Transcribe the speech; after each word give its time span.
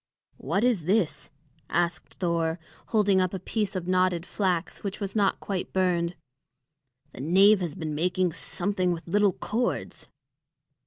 "What 0.39 0.63
is 0.63 0.85
this?" 0.85 1.29
asked 1.69 2.15
Thor, 2.15 2.57
holding 2.87 3.21
up 3.21 3.35
a 3.35 3.39
piece 3.39 3.75
of 3.75 3.87
knotted 3.87 4.25
flax 4.25 4.83
which 4.83 4.99
was 4.99 5.15
not 5.15 5.39
quite 5.39 5.73
burned. 5.73 6.15
"The 7.11 7.21
knave 7.21 7.61
has 7.61 7.75
been 7.75 7.93
making 7.93 8.31
something 8.31 8.93
with 8.93 9.07
little 9.07 9.33
cords." 9.33 10.07